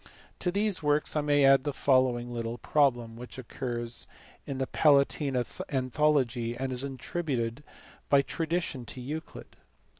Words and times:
To 0.39 0.49
these 0.51 0.81
works 0.81 1.15
I 1.15 1.21
may 1.21 1.45
add 1.45 1.63
the 1.63 1.71
following 1.75 2.33
little 2.33 2.57
problem, 2.57 3.15
which 3.15 3.37
occurs 3.37 4.07
in 4.47 4.57
the 4.57 4.65
Palatine 4.65 5.35
Anthology 5.69 6.57
and 6.57 6.73
is 6.73 6.83
attributed 6.83 7.63
by 8.09 8.23
tradition 8.23 8.83
to 8.87 8.99
Euclid. 8.99 9.57